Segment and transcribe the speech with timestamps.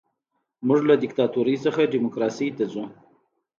[0.67, 2.83] موږ له دیکتاتورۍ څخه ډیموکراسۍ ته ځو.